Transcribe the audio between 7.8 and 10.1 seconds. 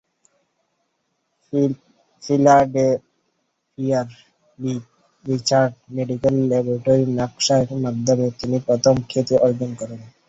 মাধ্যমে তিনি প্রথম খ্যাতি অর্জন করেন।